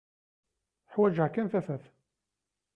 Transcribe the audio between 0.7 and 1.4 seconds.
Ḥwaǧeɣ